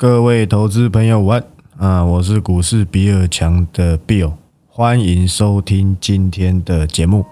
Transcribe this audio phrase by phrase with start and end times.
[0.00, 1.44] 各位投资朋友，晚
[1.76, 2.02] 啊！
[2.02, 4.32] 我是股市比尔强的 Bill，
[4.66, 7.26] 欢迎收听今天的节目。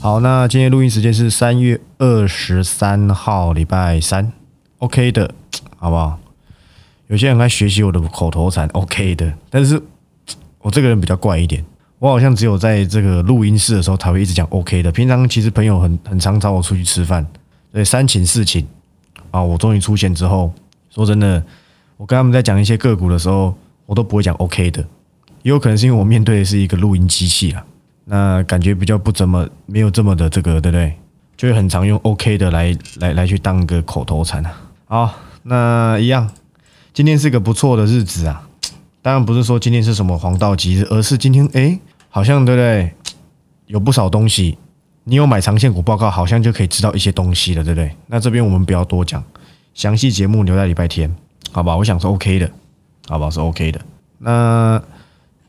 [0.00, 4.32] 好，那今天录音时间是三月二十三号，礼拜三
[4.78, 5.34] ，OK 的，
[5.78, 6.20] 好不好？
[7.08, 9.82] 有些人在学习我的口头禅，OK 的，但是
[10.60, 11.64] 我这个人比较怪一点。
[11.98, 17.26] 我好像只有在这个录音室的时候才会一直讲 OK 的，平常其实朋友很很常找我出去吃饭，
[17.72, 18.66] 对三请四请
[19.30, 20.52] 啊，我终于出现之后，
[20.90, 21.42] 说真的，
[21.96, 24.82] 我跟他们在讲一些个股的时候，我都不会讲 OK 的，
[25.42, 27.64] 也有可能是因为我面对的是一个录音机器啊，
[28.04, 30.92] 那感觉比较不怎么没有这么的这个，对不对？
[31.36, 34.52] 就会很常用 OK 的来来来去当个口头禅啊。
[34.86, 36.30] 好，那一样，
[36.94, 38.42] 今天是个不错的日子啊。
[39.02, 41.78] 当然不是说今天是什么黄道吉日，而是今天哎，
[42.16, 42.90] 好像对不对？
[43.66, 44.56] 有不少东西，
[45.04, 47.94] 你有买长线股报告，好像就可以知道一些东西了，对不对？
[48.06, 49.22] 那这边我们不要多讲，
[49.74, 51.14] 详细节目留在礼拜天，
[51.52, 51.76] 好吧？
[51.76, 52.50] 我想是 OK 的，
[53.06, 53.30] 好不好？
[53.30, 53.78] 是 OK 的。
[54.16, 54.82] 那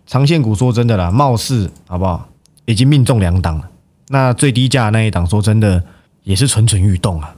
[0.06, 2.28] 长线股说真的啦，貌似好不好？
[2.66, 3.70] 已经命中两档了。
[4.10, 5.82] 那最低价那一档，说真的
[6.24, 7.34] 也是蠢蠢欲动啊。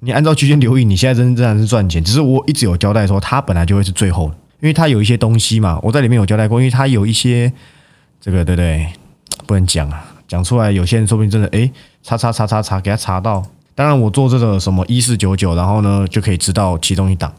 [0.00, 2.02] 你按照区间留意，你现在真真然是赚钱。
[2.02, 4.26] 只是我一直有交代说，它本来就会是最后。
[4.60, 6.58] 因为它有一些东西嘛，我在里面有交代过。
[6.58, 7.52] 因为它有一些
[8.20, 8.88] 这个，对不对？
[9.46, 11.70] 不能讲啊，讲出来有些人说不定真的哎，
[12.02, 13.44] 查查查查查，给他查到。
[13.74, 17.32] 当然，我做这个什么一四九九，然后呢就可以知道其中一档。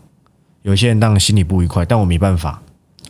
[0.61, 2.61] 有些人当然心里不愉快，但我没办法。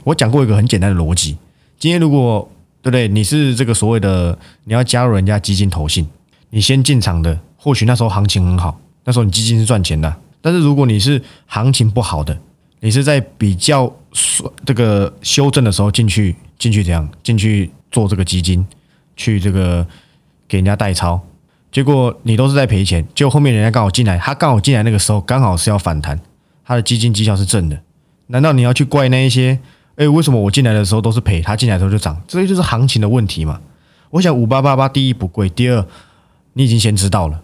[0.03, 1.37] 我讲过一个很简单的逻辑：
[1.77, 2.49] 今天如果
[2.81, 6.07] 对不对，你是这个所谓的你要加入人家基金投信，
[6.51, 10.15] 你先进场的，或许那时候行情很好，那时候你基金是赚钱的。
[10.41, 12.37] 但是如果你是行情不好的，
[12.79, 13.91] 你是在比较
[14.65, 18.65] 这个修正的时候进去进去这样进去做这个基金，
[19.15, 19.85] 去这个
[20.47, 21.19] 给人家代操，
[21.71, 26.19] 结果你都是在赔钱，就后面人家刚好进来，他刚好进来那个时候刚好是要反弹，
[26.63, 27.79] 他的基金绩效是正的，
[28.27, 29.59] 难道你要去怪那一些？
[29.95, 32.21] 哎，为什么我进来的时候都是赔，他进来的时候就涨？
[32.27, 33.59] 这就是行情的问题嘛。
[34.11, 35.83] 我想五八八八第一不贵，第二
[36.53, 37.41] 你已经先知道了。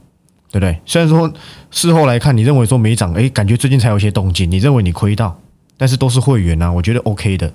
[0.54, 0.80] 对不对？
[0.86, 1.34] 虽然说
[1.72, 5.36] 事后来看，你认为说没涨，哎，感觉最近才有些动静，你认为你亏到，
[5.78, 7.52] 但是都是会员呐，我觉得 OK 的，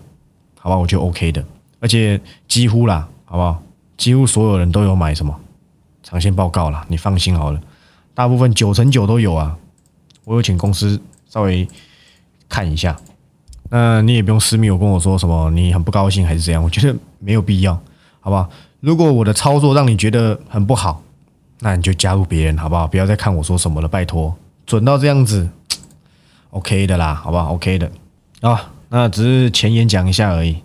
[0.58, 0.76] 好吧？
[0.76, 1.44] 我觉得 OK 的，
[1.78, 3.62] 而且几乎啦，好不好？
[3.96, 5.32] 几乎所有人都有买什么
[6.02, 7.60] 长线报告啦，你放心好了，
[8.14, 9.56] 大部分九成九都有啊。
[10.24, 11.68] 我有请公司稍微
[12.48, 12.96] 看一下，
[13.70, 16.60] 那你也不用私密我跟我说什么，你很不高兴还是怎样？
[16.60, 17.74] 我觉得没有必要，
[18.18, 18.50] 好不好？
[18.80, 21.00] 如果我的操作让你觉得很不好。
[21.60, 22.86] 那你就加入别人好不好？
[22.86, 24.34] 不要再看我说什么了，拜托，
[24.66, 25.48] 准到这样子，
[26.50, 27.90] OK 的啦，好不好？OK 的
[28.40, 30.56] 啊，那只是前言讲一下而已，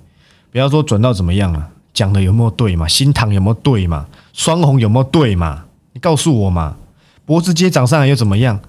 [0.51, 2.87] 不要说准到怎么样了，讲的有没有对嘛？
[2.87, 4.05] 新塘有没有对嘛？
[4.33, 5.65] 双红有没有对嘛？
[5.93, 6.77] 你告诉我嘛？
[7.25, 8.59] 脖子接涨上来又怎么样？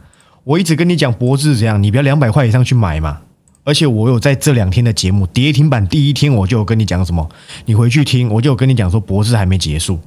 [0.45, 3.21] 我一直跟你讲脖子怎样，你不要两百块以上去买嘛。
[3.65, 7.29] 而且我有在这两天的节目跌停板第一天我就有跟你讲什么，
[7.65, 9.99] 你回去听，我就有跟你讲说脖子还没结束，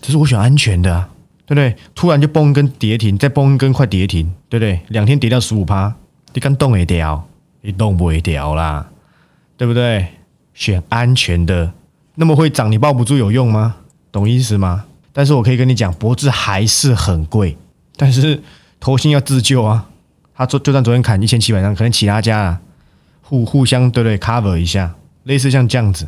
[0.00, 1.08] 这是我选安全的啊。
[1.46, 1.76] 对不对？
[1.94, 4.80] 突然就崩一根跌停，再崩一根快跌停，对不对？
[4.88, 5.94] 两天跌掉十五趴，
[6.34, 7.26] 你敢动也掉？
[7.62, 8.88] 你动不会掉啦，
[9.56, 10.06] 对不对？
[10.54, 11.72] 选安全的，
[12.16, 13.76] 那么会涨，你抱不住有用吗？
[14.10, 14.84] 懂意思吗？
[15.12, 17.56] 但是我可以跟你讲，脖子还是很贵，
[17.96, 18.42] 但是
[18.80, 19.86] 头薪要自救啊。
[20.34, 22.60] 他昨就算昨天砍一千七百张，可能其他家啊
[23.22, 26.06] 互互相对不对 cover 一下，类似像这样子。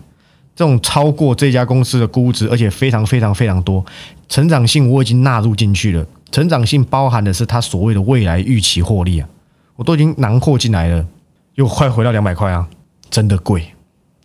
[0.58, 3.86] 这种超过这家公司的估值，而且非常非常非常多，
[4.28, 6.04] 成长性我已经纳入进去了。
[6.32, 9.28] 成长性包含的是它所谓的未来预期获利啊，
[9.76, 11.06] 我都已经囊括进来了，
[11.54, 12.69] 又快回到两百块啊，
[13.08, 13.72] 真的贵，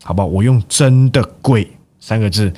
[0.04, 0.26] 好不好？
[0.26, 1.70] 我用“真的贵”
[2.02, 2.52] 三个字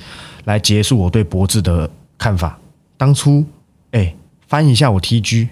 [0.46, 2.58] 来结束我对博智的看法。
[2.96, 3.44] 当初，
[3.90, 4.14] 哎，
[4.48, 5.48] 翻一下我 TG，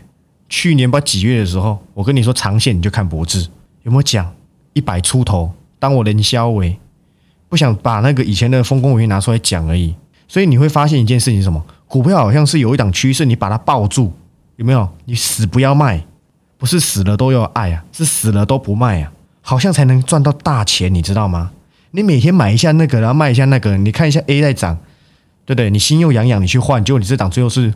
[0.48, 3.46] 去年不几月的时候，我跟你说长线你就看博智，
[3.82, 4.32] 有没有讲
[4.72, 5.52] 一百出头？
[5.78, 6.74] 当我连销为。
[7.48, 9.94] 不想把那个以前的丰功伟业拿出来讲而已，
[10.26, 11.64] 所以你会发现一件事情什么？
[11.86, 14.12] 股票好像是有一档趋势，你把它抱住，
[14.56, 14.88] 有没有？
[15.04, 16.04] 你死不要卖，
[16.56, 21.52] 不是死了都要爱啊，是死了都不卖啊，好像才能赚到大钱，你知道吗？
[21.92, 24.76] 你每天买一下那个，然后卖一下那个，你看一下 A 在涨，
[25.44, 25.70] 对不对？
[25.70, 27.72] 你心又痒痒，你去换，结果你这档最后是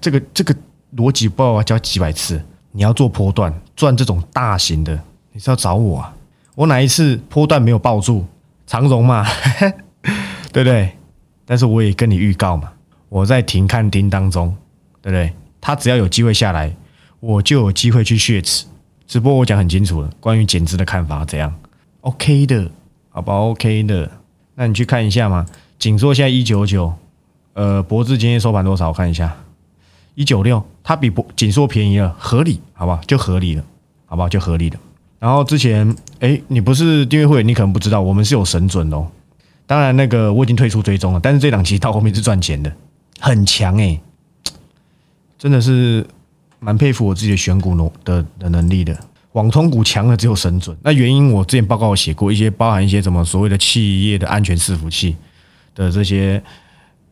[0.00, 0.54] 这个这个
[0.96, 2.42] 逻辑，不知道要教几百次。
[2.72, 4.98] 你要做波段赚这种大型的，
[5.32, 6.14] 你是要找我啊？
[6.54, 8.24] 我哪一次波段没有抱住？
[8.70, 9.26] 长荣嘛，
[10.52, 10.96] 对不对？
[11.44, 12.72] 但是我也跟你预告嘛，
[13.08, 14.56] 我在停看听当中，
[15.02, 15.32] 对不对？
[15.60, 16.72] 他只要有机会下来，
[17.18, 18.64] 我就有机会去血池。
[19.08, 21.52] 直播我讲很清楚了，关于减资的看法怎样
[22.02, 22.70] ？OK 的，
[23.08, 24.08] 好吧？OK 的，
[24.54, 25.44] 那你去看一下嘛。
[25.76, 26.94] 紧缩现在一九九，
[27.54, 28.86] 呃，博智今天收盘多少？
[28.86, 29.36] 我看一下，
[30.14, 33.00] 一九六，它比博紧缩便宜了，合理，好不好？
[33.04, 33.64] 就合理了，
[34.06, 34.28] 好不好？
[34.28, 34.78] 就合理了。
[35.20, 39.06] 然后之前，哎，你不是订阅会员，你可能不知道，我们是有神准哦。
[39.66, 42.72] 当然，那个我已经退出追踪了，但是这档其实到后面是赚钱的，
[43.20, 44.00] 很强哎，
[45.38, 46.04] 真的是
[46.58, 48.98] 蛮佩服我自己的选股能的的能力的。
[49.32, 55.14] 网通股强的只有神准，那原因我之前报告写过一些，包含一些什么所谓的企业的安全伺服器
[55.74, 56.42] 的这些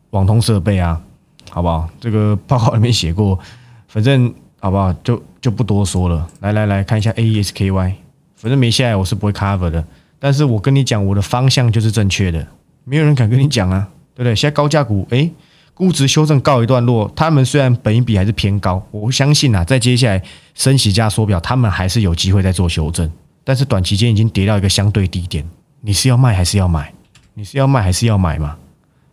[0.09, 1.01] 网通设备啊，
[1.49, 1.87] 好不好？
[2.01, 3.39] 这个报告里面写过，
[3.87, 4.91] 反正好不好？
[5.01, 6.27] 就就不多说了。
[6.41, 7.95] 来来来看一下 A E S K Y，
[8.35, 9.83] 反正没下来我是不会 cover 的，
[10.19, 12.47] 但是我跟你讲，我的方向就是正确的，
[12.83, 14.35] 没有人敢跟你讲啊，对不对？
[14.35, 15.31] 现在高价股，诶。
[15.75, 20.21] 估值修正告一段落，他们虽然本一比还是偏高，我相信啊，在接下来
[20.53, 23.09] 升息加缩表，他们还是有机会再做修正。
[23.45, 25.47] 但是短期间已经跌到一个相对低点，
[25.79, 26.93] 你是要卖还是要买？
[27.33, 28.57] 你是要卖还是要买嘛？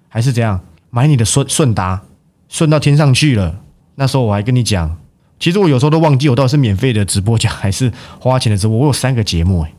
[0.08, 2.02] 还是怎样买你的顺顺达，
[2.48, 3.60] 顺到天上去了。
[3.94, 4.96] 那时候我还跟你讲，
[5.38, 8.76] 其实我有时候都忘记我到底是免费的直播讲还是花钱的直播。
[8.78, 9.74] 我有三个节目诶，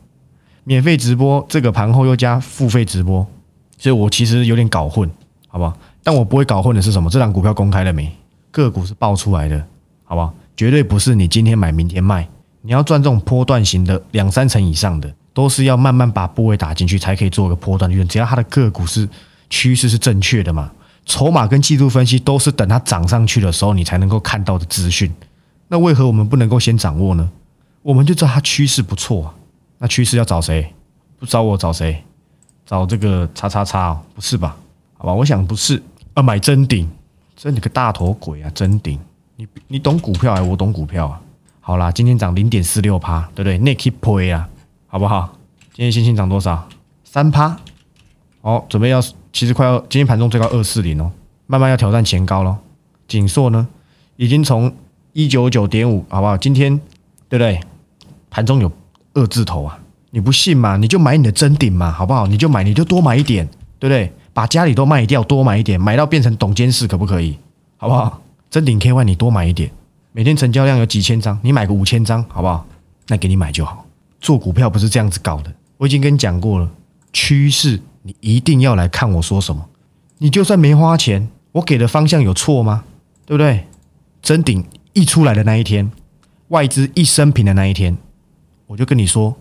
[0.64, 3.26] 免费直播这个盘后又加付费直播，
[3.76, 5.10] 所以我其实有点搞混，
[5.48, 5.76] 好不好？
[6.02, 7.10] 但我不会搞混的是什么？
[7.10, 8.10] 这档股票公开了没？
[8.50, 9.62] 个股是爆出来的，
[10.04, 10.32] 好不好？
[10.56, 12.28] 绝对不是你今天买明天卖。
[12.62, 18.06] 你要赚这种波段型的两三成以上的，都是要慢慢把部位打进去才可以做个波段利润。
[18.08, 19.08] 只要它的个股是
[19.50, 20.70] 趋势是正确的嘛，
[21.06, 25.12] 筹码跟技术分析都是等它涨上去的时候你才能够看到的资讯。
[25.68, 27.30] 那为何我们不能够先掌握呢？
[27.82, 29.34] 我们就知道它趋势不错啊。
[29.78, 30.74] 那趋势要找谁？
[31.18, 32.02] 不找我找谁？
[32.66, 33.98] 找这个叉叉叉？
[34.14, 34.56] 不是吧？
[34.96, 35.82] 好吧，我想不是。
[36.16, 36.90] 要买真顶，
[37.36, 38.50] 真你个大头鬼啊！
[38.52, 38.98] 真顶，
[39.36, 40.42] 你你懂股票啊？
[40.42, 41.20] 我懂股票啊。
[41.60, 44.48] 好啦，今天涨零点四六趴，对不对 n i k p o y 啊，
[44.88, 45.38] 好不好？
[45.72, 46.68] 今天星星涨多少？
[47.04, 47.56] 三趴。
[48.40, 49.00] 好，准备要，
[49.32, 51.12] 其实快要，今天盘中最高二四零哦，
[51.46, 52.56] 慢慢要挑战前高喽。
[53.06, 53.68] 锦硕呢，
[54.16, 54.74] 已经从
[55.12, 56.36] 一九九点五，好不好？
[56.36, 56.76] 今天
[57.28, 57.60] 对不对？
[58.30, 58.70] 盘中有
[59.14, 59.78] 二字头啊，
[60.10, 60.76] 你不信嘛？
[60.76, 62.26] 你就买你的真顶嘛，好不好？
[62.26, 63.46] 你就买，你就多买一点，
[63.78, 64.12] 对不对？
[64.32, 67.36] 把家里都卖掉，多买一点，买到变成董监事可不可以？
[67.76, 68.20] 好不好？
[68.50, 69.70] 真顶 K Y 你多买一点，
[70.12, 72.66] 每天成交量有几千张，你买个五千张，好不好？
[73.08, 73.84] 那给你买就好。
[74.20, 76.70] 做股票不是这样子搞的，我已经跟你讲过了，
[77.12, 79.68] 趋势你一定要来看我说什么。
[80.18, 82.84] 你就算没花钱，我给的方向有错吗？
[83.24, 83.64] 对不对？
[84.20, 85.90] 真顶一出来的那一天，
[86.48, 87.96] 外资一升平的那一天，
[88.66, 89.36] 我就跟你说，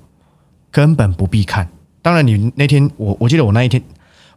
[0.71, 1.67] 根本不必看。
[2.01, 3.81] 当然，你那天我我记得我那一天。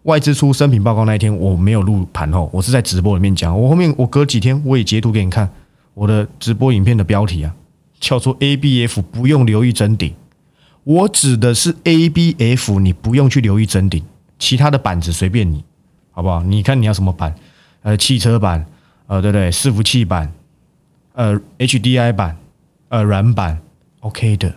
[0.05, 3.55] 外资出生平报告那一天，我没有录盘后，我是在直播里面讲。
[3.61, 5.47] 我后面我隔几天我也截图给你看
[5.93, 7.55] 我的直播影片的标题啊，
[8.01, 10.15] 叫做 A B F 不用留意真顶。
[10.85, 14.03] 我指的是 A B F，你不用去留意真顶，
[14.39, 15.63] 其他的板子随便你，
[16.13, 16.43] 好不好？
[16.45, 17.35] 你看你要什么板？
[17.83, 18.65] 呃，汽车板，
[19.07, 19.51] 呃，对不对？
[19.51, 20.33] 伺服器板，
[21.21, 22.35] 呃，H D I 版，
[22.89, 23.61] 呃，软板
[24.01, 24.55] ，OK 的，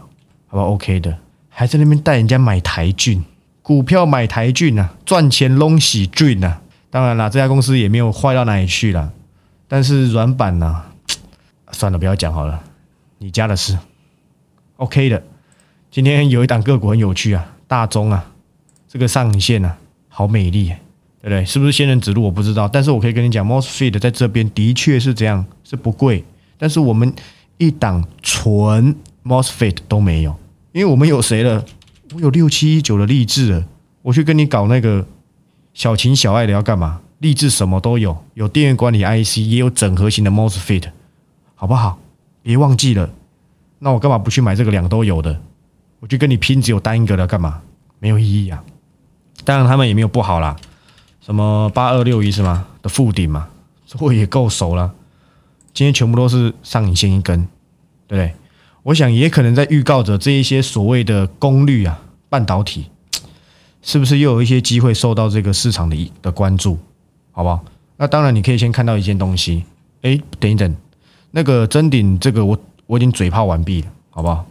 [0.47, 1.17] 好吧？OK 的，
[1.49, 3.21] 还在那边带人家买台骏。
[3.61, 6.61] 股票买台骏啊，赚钱隆喜骏啊！
[6.89, 9.11] 当然啦，这家公司也没有坏到哪里去了。
[9.67, 10.83] 但是软板呢，
[11.73, 12.63] 算了，不要讲好了。
[13.17, 13.77] 你家的事
[14.77, 15.21] ，OK 的。
[15.91, 18.25] 今天有一档个股很有趣啊，大中啊，
[18.87, 19.77] 这个上影线啊，
[20.07, 20.67] 好美丽，
[21.21, 21.43] 对不对？
[21.43, 22.23] 是不是仙人指路？
[22.23, 26.23] 我不知道，但是我可以跟你讲，Mosfet 在这边的确是这样，是不贵。
[26.57, 27.13] 但是我们
[27.57, 30.35] 一档纯 Mosfet 都没有，
[30.71, 31.63] 因为我们有谁了？
[32.13, 33.65] 我有六七一九的励志了，
[34.01, 35.05] 我去跟你搞那个
[35.73, 37.01] 小情小爱的要干嘛？
[37.19, 40.91] 励志什么都有，有电源管理 IC，也有整合型的 MOSFET，
[41.55, 41.97] 好不好？
[42.41, 43.09] 别忘记了。
[43.79, 45.39] 那我干嘛不去买这个两个都有的？
[45.99, 47.61] 我去跟你拼只有单一个的干嘛？
[47.99, 48.61] 没有意义啊。
[49.45, 50.55] 当然他们也没有不好啦，
[51.21, 52.67] 什么八二六一是吗？
[52.81, 53.47] 的附顶嘛，
[53.87, 54.93] 这也够熟了。
[55.73, 57.47] 今天全部都是上影线一根，
[58.07, 58.33] 对不对？
[58.83, 61.99] 我想也可能在预告着这一些所谓的功率啊，
[62.29, 62.87] 半导体
[63.81, 66.77] 是不是又有一些机会受到这个市场的的关注？
[67.31, 67.63] 好不好？
[67.97, 69.63] 那当然，你可以先看到一件东西。
[70.01, 70.75] 哎，等一等，
[71.31, 74.45] 那个真顶这个我我已经嘴炮完毕了，好不好？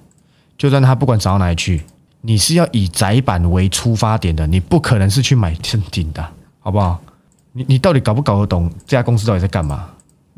[0.56, 1.82] 就算它不管涨到哪里去，
[2.22, 6.26] 你是要以窄板为出发点的，你不可能是去买真顶的，
[6.60, 7.00] 好不好？
[7.52, 9.88] 你你到底搞不搞得懂这家公司到底在干嘛？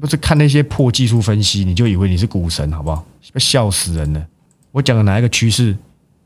[0.00, 3.04] 不是看那些破技术分析，你就以为你是股神，好不好？
[3.36, 4.26] 笑死人了！
[4.72, 5.76] 我讲的哪一个趋势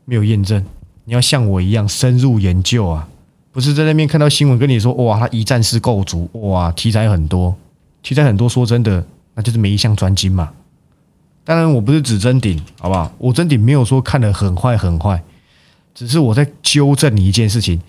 [0.05, 0.63] 没有验证？
[1.05, 3.07] 你要像我一样深入研究啊！
[3.51, 7.55] 不是在那边看到新闻跟你说，哇，它一站式构筑，哇，题材很多，
[8.03, 8.47] 题材很多。
[8.47, 10.51] 说真的，那就是每一项专精嘛。
[11.43, 13.11] 当然，我不是指真顶，好不好？
[13.17, 15.23] 我真顶没有说看得很坏很坏，
[15.95, 17.81] 只是我在纠正你一件事情。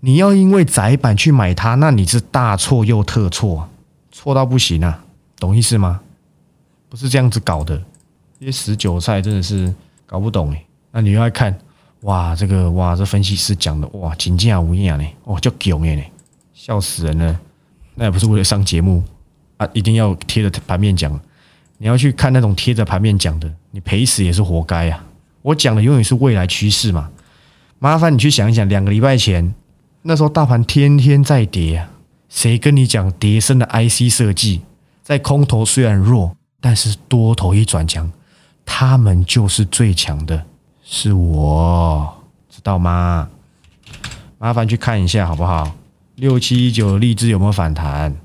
[0.00, 3.68] 你要因为窄板去买它，那你是大错又特错，
[4.12, 5.02] 错到不行啊！
[5.38, 6.00] 懂意思吗？
[6.88, 7.76] 不是这样子搞的，
[8.38, 9.74] 这些死韭菜真的是
[10.06, 10.64] 搞不懂哎。
[10.92, 11.56] 那你又来看，
[12.02, 16.02] 哇，这个哇，这分析师讲的哇，金价无样呢，哇，叫囧耶呢，
[16.54, 17.40] 笑死人了。
[17.94, 19.02] 那也不是为了上节目
[19.56, 21.18] 啊，一定要贴着盘面讲。
[21.78, 25.04] 你要去看那种贴着盘面讲的，你赔死也是活该呀！
[25.42, 27.10] 我讲的永远是未来趋势嘛。
[27.78, 29.54] 麻烦你去想一想，两个礼拜前
[30.02, 31.90] 那时候大盘天天在跌啊，
[32.30, 34.62] 谁跟你讲叠升的 IC 设计
[35.06, 38.10] 在空头虽然弱，但是多头一转强，
[38.64, 40.44] 他们就是最强的，
[40.82, 42.12] 是我
[42.50, 43.28] 知道吗？
[44.38, 45.70] 麻烦去看一下好不好？
[46.16, 48.16] 六七一九荔枝有没有反弹？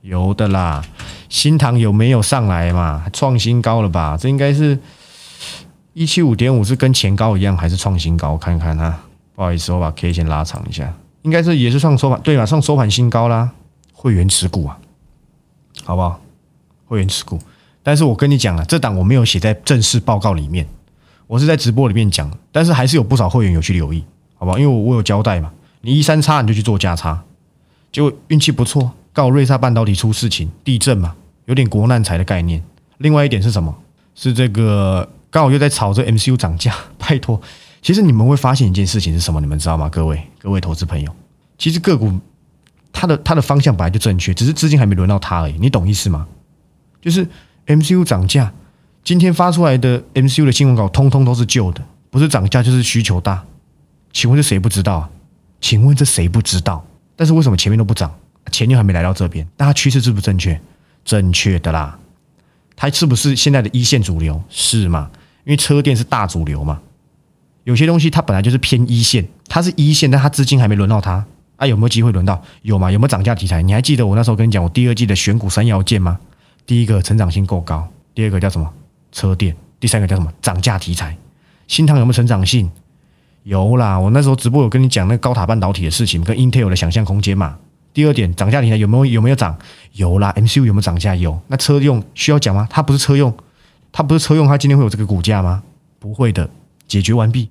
[0.00, 0.82] 有的啦。
[1.28, 3.04] 新塘有没有上来嘛？
[3.12, 4.16] 创新高了吧？
[4.18, 4.78] 这应该是
[5.92, 8.32] 一七五点五，是跟前高一样，还是创新高？
[8.32, 8.98] 我看看哈，
[9.34, 12.46] 不好意思，我把 K 线拉长一下，应该是也是上收盘，对吧？
[12.46, 13.50] 上收盘新高啦。
[13.92, 14.78] 会员持股啊，
[15.84, 16.18] 好不好？
[16.92, 17.38] 会员持股，
[17.82, 20.68] 但是我跟你讲了，这档我没有写在正式报告里面，
[21.26, 24.58] 我是在直播里面讲，但是还是有不少会员有去留意，好不好？
[24.58, 27.22] 因为我我有交代嘛，你一三叉你就去做价差，
[27.90, 31.14] 结果运气不错，告瑞萨半导体出事情，地震嘛。
[31.46, 32.62] 有点国难财的概念。
[32.98, 33.74] 另外一点是什么？
[34.14, 36.72] 是这个刚好又在炒这 MCU 涨价。
[36.96, 37.40] 拜托，
[37.82, 39.40] 其实你们会发现一件事情是什么？
[39.40, 39.88] 你们知道吗？
[39.88, 41.12] 各位各位投资朋友，
[41.58, 42.12] 其实个股
[42.92, 45.56] 它的它的方向本来就正确，只是资金还没轮到它而已。
[45.58, 46.28] 你懂意思吗？
[47.02, 47.28] 就是
[47.66, 48.50] MCU 涨价，
[49.04, 53.44] 今天发出来的 MCU 的新闻稿，通通都是旧的，不是涨价就是需求大。
[54.12, 55.10] 请问这谁不知道啊？
[55.60, 56.86] 请问这谁不知道？
[57.16, 58.14] 但是为什么前面都不涨？
[58.50, 60.60] 钱又还没来到这边，大家趋势是不是正确？
[61.04, 61.98] 正确的啦，
[62.76, 64.42] 它是不是现在的一线主流？
[64.48, 65.10] 是吗？
[65.44, 66.80] 因为车电是大主流嘛。
[67.64, 71.24] 有些东西它本来就是偏一线，它是一线，但它资金还没轮到它
[71.56, 71.66] 啊。
[71.66, 72.42] 有没有机会轮到？
[72.62, 72.90] 有吗？
[72.90, 73.62] 有没有涨价题材？
[73.62, 76.18] 你还记得我那时候跟你讲，我第二季的选股三要件吗？
[76.66, 78.72] 第一个成长性够高，第二个叫什么？
[79.10, 80.32] 车电，第三个叫什么？
[80.40, 81.16] 涨价题材。
[81.68, 82.70] 新塘有没有成长性？
[83.44, 87.58] 有啦，我那时候直播有跟你讲那个高塔半导体的事情，跟 Intel 的想象空间嘛。
[87.92, 89.58] 第二点，涨价题材有没有有没有涨？
[89.92, 91.14] 有啦，MCU 有没有涨价？
[91.14, 91.38] 有。
[91.48, 92.66] 那车用需要讲吗？
[92.70, 93.34] 它不是车用，
[93.90, 95.62] 它不是车用，它今天会有这个股价吗？
[95.98, 96.48] 不会的，
[96.86, 97.50] 解决完毕。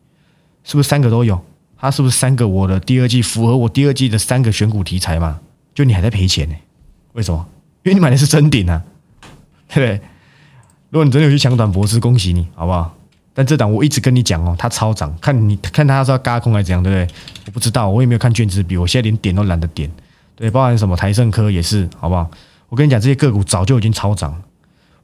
[0.64, 1.40] 是不是三个都有？
[1.78, 2.48] 它是不是三个？
[2.48, 5.40] 我的第二季符合我第二季的三个选股题材嘛？
[5.76, 6.56] 就你还在赔钱呢？
[7.14, 7.46] 为什么？
[7.84, 8.82] 因为你买的是真顶啊，
[9.74, 10.02] 对 不对？
[10.90, 12.94] 如果你真的有去抢短博士，恭喜你，好不好？
[13.34, 17.16] 但这档我一直跟你讲哦，它超涨，看你看它是要嘎空还是怎样，对不对？
[17.46, 19.90] 我不知道，我也没有看卷子比，我现在连点都懒得点。
[20.36, 22.30] 对，包含什么台盛科也是，好不好？
[22.68, 24.36] 我跟你讲，这些个股早就已经超涨，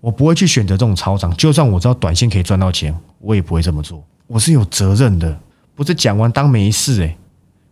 [0.01, 1.35] 我不会去选择这种超涨。
[1.37, 4.03] 就算我知道短线可以赚到钱，我也不会这么做。
[4.27, 5.39] 我是有责任的，
[5.73, 6.99] 不是讲完当没事。
[7.01, 7.15] 诶，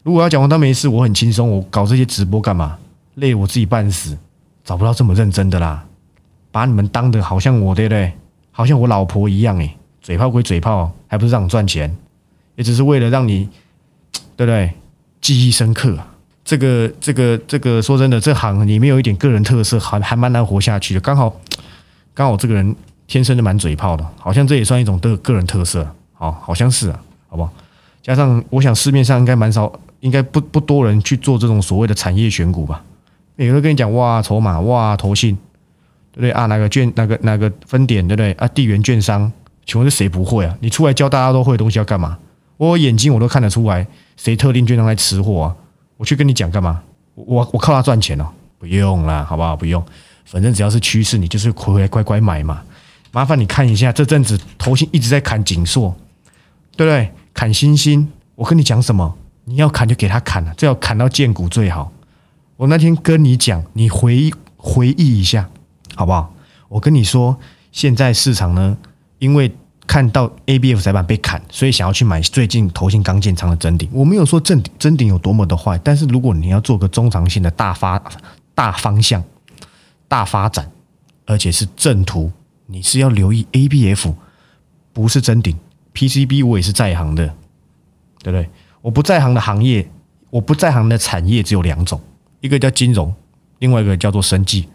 [0.04, 1.50] 如果要讲完当没事，我很轻松。
[1.52, 2.78] 我搞这些直播干嘛？
[3.16, 4.18] 累我自己半死，
[4.64, 5.85] 找不到这么认真的啦。
[6.56, 8.14] 把你们当的好像我对不对？
[8.54, 11.94] 好像我老婆一样诶，嘴炮归嘴炮，还不是让你赚钱，
[12.56, 13.50] 也只是为了让你
[14.38, 14.72] 对不对？
[15.20, 15.98] 记忆深刻。
[16.46, 21.00] 这个这个这个，说真的，这行里面有一点个人特色，还还蛮难活下去的。
[21.02, 21.36] 刚好
[22.14, 22.74] 刚好这个人
[23.06, 25.86] 天生就蛮嘴炮的，好像这也算一种的个人特色。
[26.14, 26.98] 好，好像是啊，
[27.28, 27.52] 好不好？
[28.02, 29.70] 加上我想市面上应该蛮少，
[30.00, 32.82] 应该不不多人去做这种所谓的产业选股吧？
[33.36, 35.38] 每个人跟你讲哇，筹码哇，投信，
[36.16, 36.46] 对不对啊？
[36.46, 38.48] 哪个券哪个哪个分点，对不对啊？
[38.48, 39.30] 地缘券商，
[39.66, 40.58] 请问是谁不会啊？
[40.62, 42.18] 你出来教大家都会的东西要干嘛？
[42.56, 45.56] 我眼睛我都看得出来，谁特定券商在吃货啊？
[45.98, 46.82] 我去跟你讲干嘛？
[47.16, 49.58] 我我靠他赚钱哦，不用啦，好不好？
[49.58, 49.84] 不用，
[50.24, 52.62] 反正只要是趋势，你就是回来乖乖买嘛。
[53.12, 55.94] 麻烦你看一下，这阵子头型一直在砍紧缩，
[56.78, 57.12] 对不对？
[57.34, 59.14] 砍星星，我跟你讲什么？
[59.46, 61.92] 你要砍就给他砍了，最好砍到见骨最好。
[62.58, 65.50] 我那天跟你讲，你回回忆一下，
[65.96, 66.34] 好不好？
[66.68, 67.38] 我跟你说，
[67.72, 68.78] 现在市场呢，
[69.20, 69.52] 因为。
[69.88, 73.88] 看到 A B F 窄板被砍，所以想要去买最近投信刚建仓的真顶。
[73.94, 78.02] 我没有说真真顶有多么的坏，但是如果你要做个中长线的大发
[78.56, 79.24] 大方向、
[80.08, 80.72] 大发展，
[81.28, 82.32] 而且是正途，
[82.66, 84.16] 你是要留意 A B F，
[84.92, 85.56] 不是真顶
[85.94, 86.42] P C B。
[86.42, 87.28] 我也是在行的，
[88.24, 88.50] 对不对？
[88.82, 89.88] 我不在行的行业，
[90.32, 92.02] 我不在行的产业只有两种，
[92.42, 93.14] 一个叫金融，
[93.60, 94.68] 另外一个叫做生技，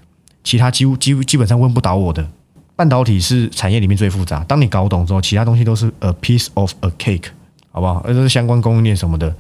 [0.45, 2.29] 其他几乎几乎基本上问不倒我的。
[2.77, 4.43] 半导体是产业里面最复杂。
[4.45, 7.25] 当你搞懂之后，其他东西都是 a piece of a cake，
[7.71, 8.03] 好不好？
[8.07, 9.35] 而这是相关供应链什么的，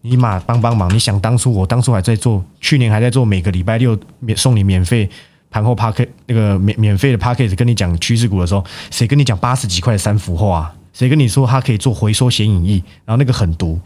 [0.00, 0.92] 你马帮帮忙。
[0.92, 5.08] 你想当初我当初还在做，去年还在做，每个礼拜六免送你免费
[5.50, 10.74] 盘后 park 那个免免费的 packet，跟你讲趋势股的时候，谁跟你讲八十几块的三幅画？
[10.92, 12.82] 谁跟你说它可以做回收显影液？
[13.04, 13.78] 然后那个很毒，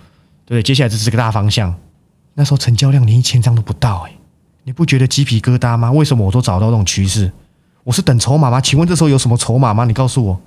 [0.46, 0.62] 对不对？
[0.62, 1.74] 接下来这是个大方向，
[2.32, 4.13] 那时候成交量连一千张都不到，哎，
[4.64, 5.92] 你不觉得鸡皮疙瘩吗？
[5.92, 7.30] 为什么我都找到这种趋势？
[7.84, 8.60] 我是等筹码吗？
[8.60, 9.84] 请问这时候有什么筹码吗？
[9.84, 10.40] 你告诉我。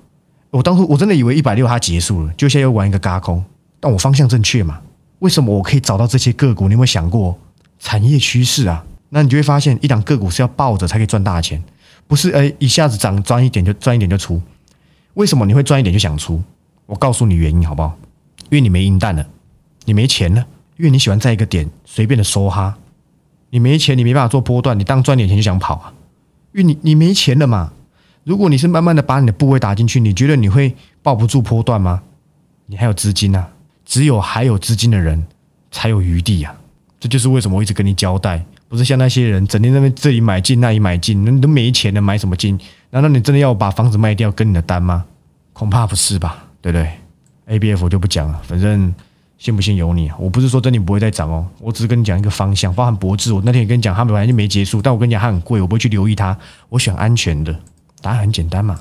[0.50, 3.44] 我当初我真的以为一百六它结束了，就现在又玩一个嘎空，
[3.78, 4.80] 但我方向正确嘛？
[5.20, 6.66] 为什么我可以找到这些个股？
[6.66, 7.38] 你有没有想过
[7.78, 8.84] 产业趋势啊？
[9.10, 11.62] 那你就会发现，一档个股是要抱着才可以赚大钱，
[12.06, 14.40] 不是哎一下子涨赚一点就赚一点就出。
[15.14, 16.42] 为什么你会赚一点就想出？
[16.86, 17.96] 我告诉你原因好不好？
[18.50, 19.24] 因为你没银弹了，
[19.84, 20.44] 你没钱了，
[20.76, 22.76] 因为你喜欢在一个点随便的收哈。
[23.50, 25.92] 你没钱，你没办法做波段，你当赚点钱就想跑啊？
[26.52, 27.72] 因为你你没钱了嘛。
[28.24, 32.02] 如果你是慢慢的把你的部位打进去，你觉得你会抱不住波段吗？
[32.66, 33.48] 你还有资金啊？
[33.86, 35.26] 只有还有资金的人
[35.70, 36.54] 才有余地啊！
[37.00, 42.58] 这就是为什么我一直跟你交代，不是像那些人整天在那这里买进那里买进，那你都没钱了，买什么进？
[42.90, 45.06] 难道你真的要把房子卖掉跟你的单吗？
[45.54, 46.44] 恐怕不是吧？
[46.60, 46.90] 对不对
[47.46, 48.94] ？A B F 我就不讲了，反正
[49.38, 50.10] 信不信由你。
[50.18, 56.36] 我不是说真的不会再涨哦，我只是跟你讲一个方向，包含博智，我那天也跟你讲，它本来就没结束，但我跟你讲它很贵，我不会去留意它，
[56.68, 57.58] 我选安全的。
[58.00, 58.74] 答案很简单嘛，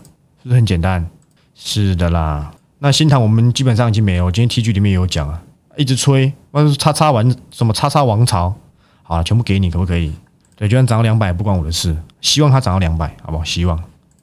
[0.43, 1.07] 是不是很简单？
[1.55, 2.51] 是的啦。
[2.79, 5.41] 那新塘我们基本上已经没有，今天 T G 里面也有讲啊，
[5.75, 8.53] 一直吹，那是叉叉完什么叉叉王朝，
[9.01, 10.11] 好了，全部给你，可不可以？
[10.55, 13.43] 对，就算涨到两百不关我的事，希望它涨到两百，好不好？
[13.43, 13.77] 希望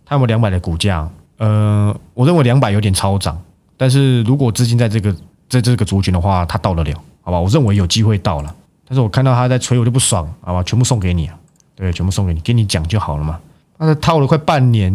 [0.05, 1.09] 它有没有两百的股价？
[1.38, 3.41] 呃，我认为两百有点超涨，
[3.76, 5.14] 但是如果资金在这个
[5.49, 7.39] 在这个族群的话，他到得了，好吧？
[7.39, 8.55] 我认为有机会到了，
[8.87, 10.63] 但是我看到他在吹，我就不爽，好吧？
[10.63, 11.39] 全部送给你啊，
[11.75, 13.39] 对，全部送给你，给你讲就好了嘛。
[13.79, 14.95] 那套了快半年，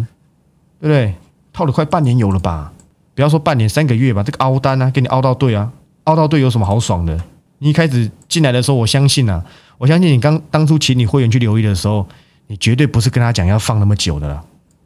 [0.80, 1.14] 对不对？
[1.52, 2.72] 套了快半年有了吧？
[3.14, 4.24] 不要说半年，三个月吧。
[4.24, 5.72] 这个凹单啊，给你凹到对啊，
[6.06, 7.20] 凹到对有什么好爽的？
[7.58, 9.44] 你一开始进来的时候，我相信啊，
[9.78, 12.08] 我相信你刚当初请你会员去留意的时候，
[12.48, 14.44] 你绝对不是跟他讲要放那么久的啦。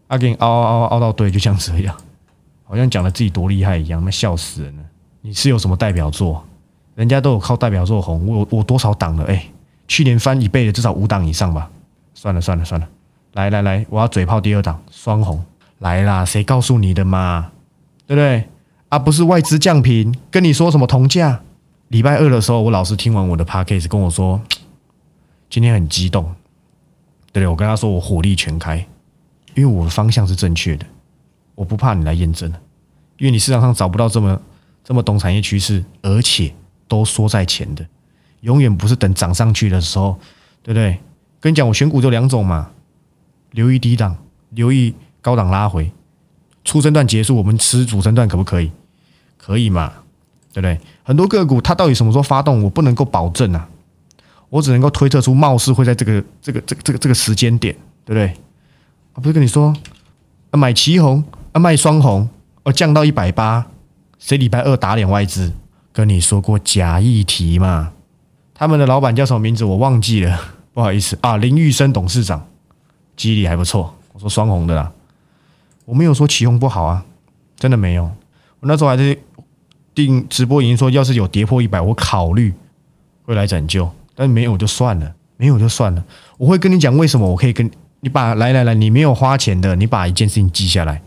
[0.07, 1.95] 啊，给你凹凹凹凹到对，就像这样，
[2.63, 4.83] 好像讲的自己多厉害一样，那笑死人了。
[5.25, 6.45] 你是有什么代表作？
[6.95, 9.23] 人家都有靠代表作红，我我多少档了？
[9.23, 9.45] 哎，
[9.87, 11.71] 去年翻一倍的至少五档以上吧。
[12.13, 12.87] 算了算了算了。
[13.31, 15.43] 来来来，我要嘴炮第二档双红
[15.79, 16.25] 来啦！
[16.25, 17.51] 谁告诉你的嘛？
[18.05, 18.47] 对不对？
[18.89, 21.41] 啊，不是外资降频，跟你说什么同价？
[21.87, 24.41] 礼拜二的时候，我老师听完我的 p a c k a g e 跟我说，
[25.49, 26.35] 今天很激动，
[27.31, 27.47] 对？
[27.47, 28.85] 我跟他说我火力全开，
[29.55, 30.85] 因为我的方向是正确的，
[31.55, 32.51] 我不怕你来验证
[33.17, 34.39] 因为你市场上找不到这么
[34.83, 36.53] 这么懂产业趋势，而且
[36.87, 37.85] 都缩在前的，
[38.41, 40.19] 永远不是等涨上去的时候，
[40.61, 40.99] 对不对？
[41.39, 42.69] 跟你讲，我选股就两种嘛。
[43.51, 44.17] 留意低档，
[44.49, 45.91] 留意高档拉回，
[46.63, 48.71] 初升段结束，我们吃主升段可不可以？
[49.37, 49.93] 可以嘛？
[50.51, 50.79] 对不对？
[51.03, 53.69] 很多个股它到底什么时候发动，我不能够保证啊，
[54.49, 58.25] 我只能够推测出貌似会在这个这个这个这个这个时间点，对不对？
[59.13, 59.75] 啊，不是跟你说，
[60.51, 62.27] 买旗红啊，卖双红，
[62.63, 63.67] 哦，降到一百八，
[64.23, 65.51] 谁礼拜二打脸外资？
[65.91, 67.91] 跟你说过假议题嘛？
[68.53, 69.65] 他们的老板叫什么名字？
[69.65, 70.39] 我忘记了，
[70.73, 72.47] 不好意思啊，林玉生董事长。
[73.17, 74.89] 记忆力还不错，我说双红的啦，
[75.83, 77.03] 我没有说起红不好啊，
[77.57, 78.05] 真的没有。
[78.05, 79.19] 我那时候还是
[79.93, 82.53] 定直播已经说，要是有跌破一百，我考虑
[83.25, 86.01] 会来拯救，但没有就算了，没有就算了。
[86.37, 91.01] 我会跟你讲为什么，我可以跟你把来来来，你没有花钱的，你把一件事情记下来，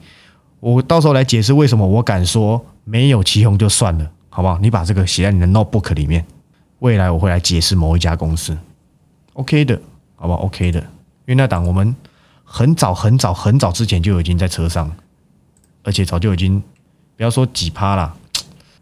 [0.60, 4.58] 我到时候来解释为什么我敢说没有起红就算了，好不好？
[4.58, 6.24] 你把这个写在你的 notebook 里面，
[6.78, 8.56] 未来我会来解释某一家公司
[9.32, 9.80] ，OK 的，
[10.14, 10.78] 好不好？OK 的。
[10.80, 10.86] 因
[11.26, 11.92] 为那档我们
[12.44, 14.88] 很早很早很早之前就已经在车上，
[15.82, 16.62] 而且早就已经
[17.16, 18.16] 不要说几趴了，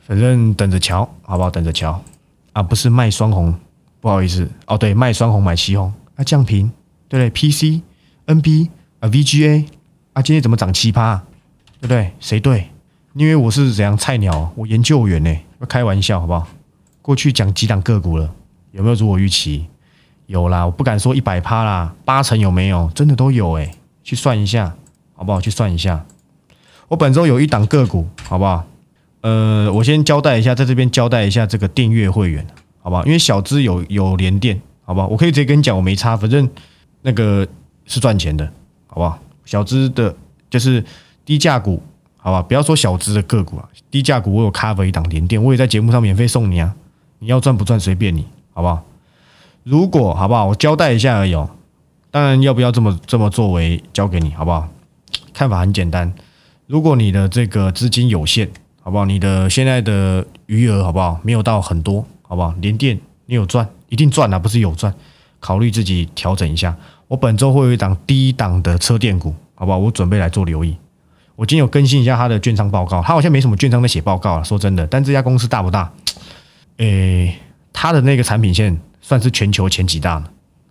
[0.07, 1.51] 反正等着瞧，好不好？
[1.51, 1.99] 等着瞧
[2.53, 2.63] 啊！
[2.63, 3.59] 不是卖双红，
[4.01, 6.71] 不好意思哦，对，卖双红买七红啊，降频
[7.09, 7.81] 对不对？PC、
[8.27, 8.69] NB
[9.01, 9.67] 啊、VGA
[10.13, 11.17] 啊，今天怎么涨七趴？
[11.81, 12.13] 对不对？
[12.21, 12.69] 谁对？
[13.15, 15.37] 因为我是怎样菜鸟，我研究员呢？
[15.69, 16.47] 开玩笑好不好？
[17.01, 18.29] 过去讲几档个股了，
[18.73, 19.67] 有没有如我预期？
[20.27, 22.91] 有啦，我不敢说一百趴啦，八成有没有？
[22.95, 23.71] 真的都有诶，
[24.03, 24.75] 去算一下，
[25.15, 25.41] 好不好？
[25.41, 26.05] 去算一下。
[26.89, 28.67] 我本周有一档个股，好不好？
[29.21, 32.45] 呃，我先交代一下，在这边交代一下这个订阅会员，
[32.83, 33.05] 好不好？
[33.05, 35.07] 因为小资有有连电，好不好？
[35.07, 36.49] 我可以直接跟你讲，我没差，反正
[37.03, 37.47] 那个
[37.87, 38.51] 是赚钱的，
[38.87, 39.19] 好不好？
[39.45, 40.15] 小资的
[40.51, 40.85] 就是
[41.25, 41.83] 低价股，
[42.25, 42.41] 好吧？
[42.41, 46.75] 不要说小资的个股啊，低价股我有 cover 一档连电，我也在节目上免费送你啊，
[47.19, 48.83] 你要赚不赚随便你，好不好？
[49.63, 51.51] 如果好不好，我交代一下而已哦。
[52.11, 54.67] 当然，要不要这么这么作为，交给你，好不好？
[55.35, 56.11] 看法很简单。
[56.67, 58.49] 如果你的这个资金有限，
[58.81, 59.05] 好不好？
[59.05, 61.21] 你的现在的余额好不好？
[61.23, 62.55] 没有到很多，好不好？
[62.63, 64.95] 连电你有赚，一定赚啊，不是有赚。
[65.41, 66.75] 考虑自己调整一下。
[67.07, 69.77] 我本周会有一档低档的车电股，好不好？
[69.77, 70.75] 我准备来做留意。
[71.37, 74.45] 我今天有更新一下他的券商报告，他好像没什么券商在写报告了。
[74.45, 75.93] 说真的，但这家公司大不大？
[76.79, 77.39] 诶，
[77.73, 78.79] 他的那个产品线。
[79.07, 80.25] 算是全球前几大呢？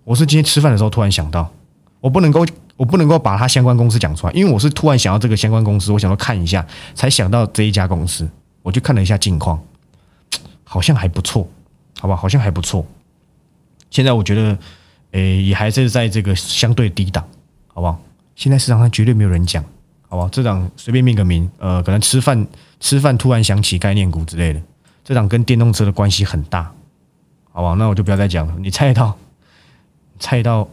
[0.04, 1.48] 我是今天吃饭的时候突然想到，
[2.00, 2.44] 我不能够，
[2.76, 8.28] 我不能够把他相关公司讲出来，因为我是突然想到这个相关公司，我想要看一下，才想到这一家公司，
[8.64, 9.64] 我去看了一下近况，
[10.66, 11.48] 好像还不错，
[12.00, 12.84] 好吧，好像还不错。
[13.92, 14.58] 现在我觉得，
[15.12, 17.24] 诶，也还是在这个相对低档，
[17.68, 18.02] 好不好？
[18.36, 19.64] 现在市场上绝对没有人讲，
[20.14, 20.30] 好不好？
[20.30, 22.46] 这档随便命个名，呃，可能吃饭
[22.80, 24.62] 吃饭突然想起概念股之类的，
[25.04, 26.72] 这档跟电动车的关系很大，
[27.52, 27.76] 好不好？
[27.78, 29.18] 那我就不要再讲了，你猜到？
[30.20, 30.68] 猜到，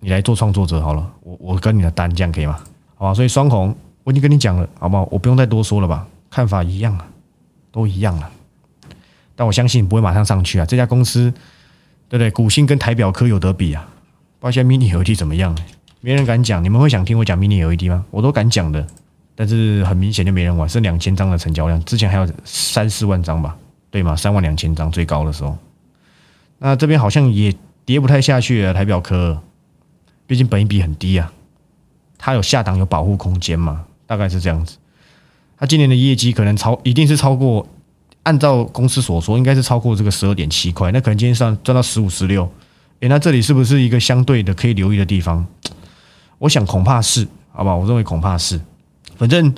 [0.00, 2.58] 你来做创作者好了，我我跟你的单，这样可以吗？
[2.94, 5.06] 好吧，所以双红我已经跟你讲了，好不好？
[5.10, 6.06] 我不用再多说了吧？
[6.30, 7.06] 看法一样啊，
[7.70, 8.30] 都一样了。
[9.36, 11.30] 但我相信不会马上上去啊，这家公司，
[12.08, 12.30] 对不对？
[12.30, 13.86] 股性跟台表科有得比啊。
[14.40, 15.54] 包括 mini LED 怎么样？
[16.00, 18.04] 没人敢讲，你们会想听我讲 mini LED 吗？
[18.10, 18.86] 我都敢讲的，
[19.34, 23.56] 但是很明显就没人玩，剩两千张的成交量，之前还有三四万张吧？
[23.90, 24.14] 对吗？
[24.16, 25.56] 三万两千张最高的时候，
[26.58, 27.54] 那这边好像也。
[27.88, 29.42] 跌不太下去了，台表科，
[30.26, 31.32] 毕竟本益比很低啊，
[32.18, 34.76] 它有下档有保护空间嘛，大概是这样子。
[35.58, 37.66] 它今年的业绩可能超，一定是超过，
[38.24, 42.46] 按照公司所说，应该是超过这个十二点七块，那可能今天上赚到十五十六，
[43.00, 45.46] 诶，那这里是不是一个相对的可以留意的地方？
[46.38, 47.76] 我想恐怕是，好不好？
[47.76, 48.60] 我认为恐怕是，
[49.16, 49.52] 反正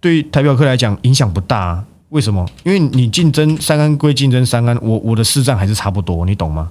[0.00, 2.46] 对于台表客来讲影响不大，为什么？
[2.64, 6.70] 因为你竞争三安归竞争三安，我我的市占还是差不多，你懂吗？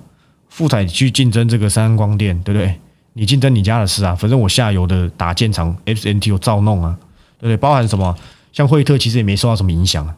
[0.50, 2.78] 富彩去竞争这个三安光电，对不对？
[3.13, 6.98] 你竞争你家的事啊，反正我下游的打建厂 SNT 我照弄啊，
[7.39, 7.58] 对不对？
[7.58, 8.15] 包含什么？
[8.54, 10.13] 像惠特其实也没受到什么影响啊，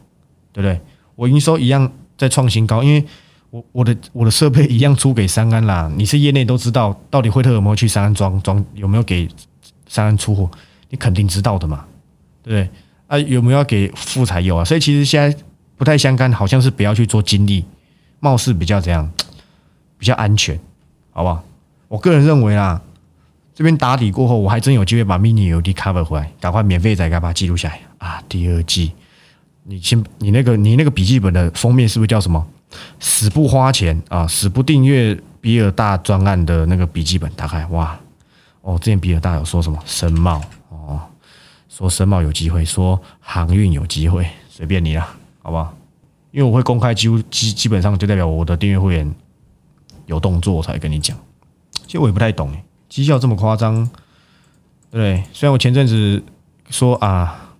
[0.52, 0.80] 对不对？
[1.14, 3.04] 我营收一样在创新高，因为
[3.54, 5.88] 我我的我的设备一样出给三安啦。
[5.94, 9.28] 你是业内都知道，到底惠特有没有去三安装装，有没有给
[9.86, 10.50] 三安出货？
[10.90, 11.84] 你肯定知道的嘛，
[12.42, 12.68] 对不对？
[13.06, 14.64] 啊，有没有要给富彩有啊？
[14.64, 15.38] 所以其实现在
[15.76, 17.64] 不太相干，好像是不要去做精力，
[18.18, 19.08] 貌似比较怎样。
[19.96, 20.58] 比较安全，
[21.12, 21.44] 好不好？
[21.86, 22.82] 我个人认为啦，
[23.54, 28.20] 这边打底过后，我还真有机会把 mini LED cover 回来，赶快免费再给把它记录下来啊！
[28.28, 28.92] 第二季，
[29.62, 32.44] 你先，你那个你那个笔记本的封面是不是叫什么？
[33.00, 37.98] 死不花钱啊，死不订阅比尔大专案的那个笔记本，打开哇
[38.62, 38.78] 哦！
[38.78, 41.00] 之前比尔大有说什么深茂哦，
[41.68, 45.74] 说深茂有机会，说航运有机会，随便你啦，好不好？
[46.30, 49.14] 因为我会公开，几乎基基本上就代表我的订阅会员。
[50.06, 51.16] 有动作我才跟你讲，
[51.86, 52.54] 其实我也不太懂
[52.90, 53.74] 绩效这么夸张，
[54.90, 55.24] 对不对？
[55.32, 56.22] 虽然我前阵子
[56.68, 57.56] 说啊，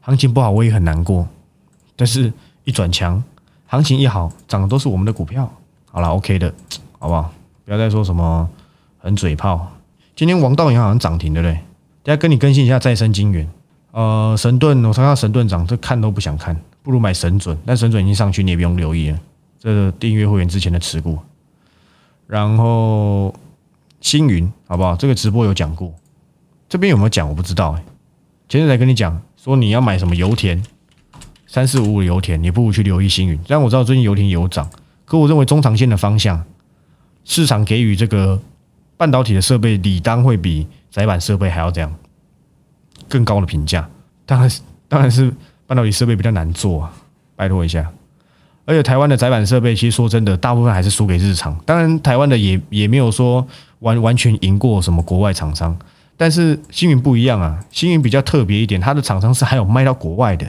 [0.00, 1.26] 行情不好，我也很难过，
[1.96, 3.20] 但是一转强，
[3.70, 5.46] 行情一好，涨的都是我们的股票。
[5.92, 6.52] 好了，OK 的，
[6.98, 7.30] 好不好？
[7.66, 8.48] 不要再说什么
[8.96, 9.70] 很嘴炮。
[10.16, 11.52] 今天王道银好像涨停，对不对？
[12.02, 13.46] 等下跟你更新一下再生金源。
[13.90, 17.58] 呃，神盾，我看到神盾涨，这看都不想看，不如买神准。
[17.66, 19.20] 但神准已经上去，你也不用留意了。
[19.58, 21.18] 这个订阅会员之前的持股。
[22.26, 23.34] 然后
[24.00, 24.96] 星云好不好？
[24.96, 25.92] 这个直播有讲过，
[26.70, 27.84] 这边有没有讲我不知道哎。
[28.48, 30.62] 前阵才跟你讲说你要买什么油田，
[31.48, 33.34] 三四五五油田，你不如去留意星云。
[33.38, 34.68] 虽然我知道最近油田有涨，
[35.06, 36.44] 可我认为中长线的方向，
[37.24, 38.38] 市场给予这个
[38.98, 41.92] 半导体的设备，理当会比窄板设备还要这样
[43.08, 43.88] 更高的评价。
[44.26, 45.32] 当然是当然是
[45.66, 46.92] 半导体设备比较难做啊，
[47.34, 47.90] 拜托一下。
[48.66, 51.58] 而且台湾的载板设备，其实说真的，大部分还是输给日常。
[51.64, 53.46] 当然，台湾的也也没有说
[53.78, 55.74] 完完全赢过什么国外厂商。
[56.18, 60.46] 但是星云不一样啊，星云比较特别一点，它的厂商是还有卖到国外的，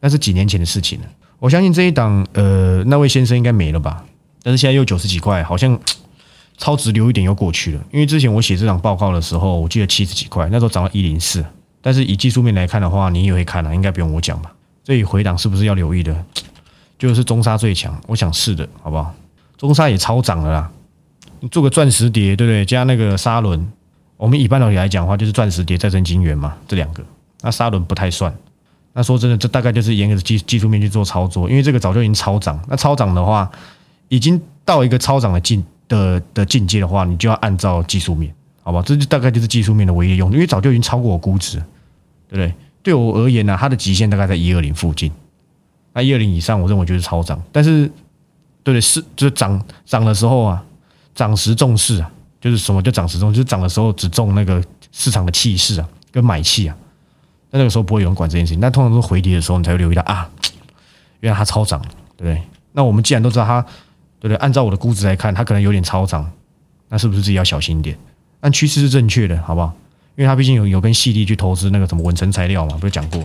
[0.00, 1.06] 那是几年前的事情了。
[1.38, 4.04] 我相信这一档，呃，那位先生应该没了吧？
[4.42, 5.78] 但是现在又九十几块，好像
[6.56, 7.80] 超值留一点又过去了。
[7.92, 11.44] 因为之前我写这档报告的时候，我记得七十几块，那时候涨到一零四。
[11.82, 14.52] 但是以技术面来看的话，你也会看了，应该不用我讲吧？
[14.82, 16.24] 这一回档是不是要留意的？
[16.98, 19.14] 就是中沙最强，我想是的，好不好？
[19.58, 20.70] 中沙也超涨了啦，
[21.40, 22.64] 你做个钻石碟，对不对？
[22.64, 23.70] 加那个沙轮，
[24.16, 27.04] 我们以半导体来讲的话，就是钻石碟再生晶圆嘛，这两个。
[27.42, 28.34] 那沙轮不太算。
[28.98, 32.58] 那说真的，这大概就是严格的技技术面去做操作，因为这个早就已经超涨。
[32.66, 33.50] 那超涨的话，
[34.08, 38.82] 已经到一个超涨的境的的境界的话，你就要按照技术面，好吧？
[38.86, 41.58] 这就大概就是技术面的唯一用，因为早就已经超过我估值，
[42.26, 42.54] 对不对？
[42.82, 45.12] 对我而言呢，它的极限大概在一二零附近。
[45.92, 47.38] 那一二零以上，我认为就是超涨。
[47.52, 47.86] 但是，
[48.62, 50.64] 对对是就是涨涨的时候啊，
[51.14, 56.74] 涨时重视啊，就是什么叫涨时重，就是涨的时候只重那个市场的气势啊，跟买气啊。
[57.50, 58.60] 那那个时候不会有人管这件事情。
[58.60, 60.28] 但通常都是回跌的时候，你才会留意到啊，
[61.20, 61.80] 原来它超涨，
[62.16, 62.42] 对不对？
[62.72, 63.62] 那我们既然都知道它，
[64.20, 64.36] 对不对？
[64.36, 66.30] 按照我的估值来看，它可能有点超涨，
[66.88, 67.96] 那是不是自己要小心一点？
[68.40, 69.72] 但趋势是正确的，好不好？
[70.16, 73.20] 因为它毕竟有有跟细力去投资那个什么稳成材料嘛，不是讲过？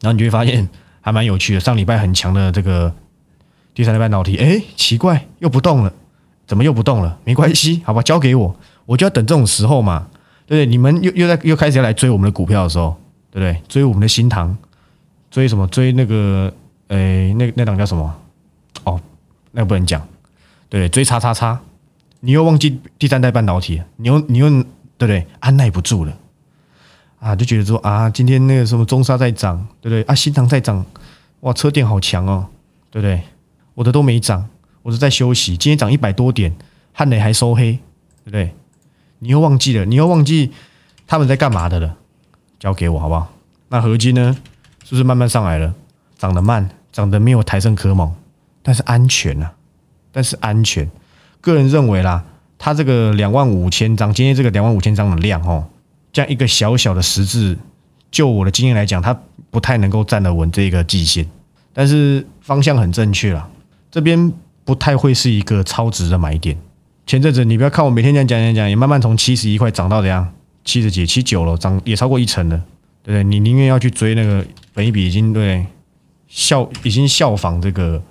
[0.00, 0.68] 然后你就会发现。
[1.00, 2.92] 还蛮有趣的，上礼拜很强的这个
[3.72, 5.90] 第三代半导体，哎，奇怪又不动了，
[6.46, 7.16] 怎么又不动了？
[7.24, 8.54] 没关系，好吧，交给我，
[8.84, 10.08] 我就要等这种时候嘛，
[10.44, 10.66] 对不对？
[10.66, 12.94] 你们又又在又开始要来追我们的股票的时候，
[13.30, 13.62] 对不对？
[13.68, 14.56] 追我们的新塘，
[15.30, 15.66] 追什么？
[15.68, 16.52] 追那个，
[16.88, 18.14] 诶，那那档叫什么？
[18.84, 19.00] 哦，
[19.52, 20.06] 那个不能讲，
[20.68, 21.60] 对，追叉叉叉，
[22.20, 24.48] 你又忘记第三代半导体，你又你又
[24.96, 25.26] 对不对？
[25.40, 26.16] 按耐不住了。
[27.20, 30.02] 啊，就觉得说啊，今天那个什么中沙在涨，对不对？
[30.04, 30.84] 啊，新塘在涨，
[31.40, 32.46] 哇，车电好强哦，
[32.90, 33.20] 对不对？
[33.74, 34.48] 我的都没涨，
[34.82, 35.56] 我是在休息。
[35.56, 36.54] 今天涨一百多点，
[36.92, 37.72] 汉雷还收黑，
[38.24, 38.54] 对不对？
[39.18, 40.52] 你又忘记了，你又忘记
[41.06, 41.96] 他们在干嘛的了？
[42.58, 43.32] 交给我好不好？
[43.68, 44.36] 那合金呢？
[44.84, 45.74] 是不是慢慢上来了？
[46.16, 48.10] 涨得慢，涨得没有台盛科猛，
[48.62, 49.52] 但是安全啊，
[50.10, 50.90] 但是安全。
[51.40, 52.24] 个人认为啦，
[52.58, 55.64] 它这个两万五千张，今天这个两万五千张的量哦。
[56.12, 57.56] 这样一个小小的十字，
[58.10, 59.16] 就我的经验来讲，它
[59.50, 61.28] 不太能够站得稳这个季线，
[61.72, 63.48] 但是方向很正确啦。
[63.90, 64.32] 这边
[64.64, 66.58] 不太会是一个超值的买点。
[67.06, 70.32] 前阵子你不要看我每天这样讲讲讲，也慢慢从七十一块涨到怎样
[70.68, 72.62] 七十几、七九了，涨也超过一成了，
[73.02, 73.24] 对不对？
[73.24, 75.64] 你宁愿要去追那个本一笔已经对
[76.28, 78.02] 效已经效仿这个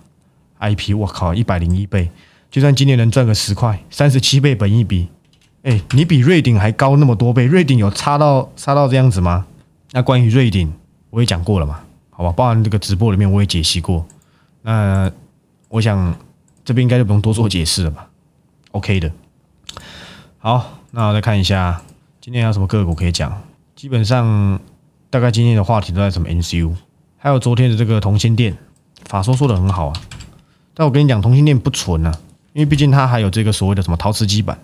[0.59, 2.09] IP，我靠，一百零一倍，
[2.49, 5.07] 就算今年能赚个十块，三十七倍本一笔。
[5.61, 9.45] 哎，你比瑞鼎还高那么多倍，瑞鼎有差到差到这样子吗？
[9.91, 10.73] 那关于瑞鼎，
[11.11, 14.05] 我也讲过了嘛，好吧，包含这个直播里面我也解析过。
[14.63, 15.11] 那
[15.69, 16.15] 我想
[16.65, 18.09] 这边应该就不用多做解释了吧
[18.71, 19.11] ？OK 的。
[20.39, 21.81] 好，那我再看一下
[22.27, 23.41] 今天有什么个股可以讲。
[23.73, 24.59] 基本上
[25.09, 26.73] 大概今天的话题都在什么 NCU，
[27.15, 28.57] 还有昨天的这个同心店，
[29.05, 29.93] 法说说的很好啊。
[30.73, 32.11] 但我跟你讲，同心店不纯啊，
[32.51, 34.59] 因为毕竟它还有这个所谓的什么陶瓷基板。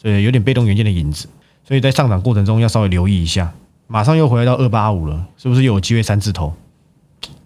[0.00, 1.28] 所以，有点被动元件的影子，
[1.62, 3.52] 所以在上涨过程中要稍微留意一下。
[3.86, 6.54] 马上又回来到二八五了，是不是又有机会三字头？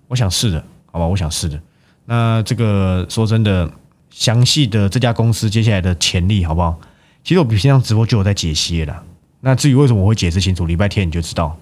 [0.07, 1.61] 我想是的，好吧，我想是的。
[2.05, 3.68] 那这个说真的，
[4.11, 6.79] 详细的这家公司接下来的潜力好不好？
[7.25, 9.03] 其实我平常直播就有在解析了。
[9.40, 11.57] 那至于为什么我会解释清楚，礼拜天你就知道。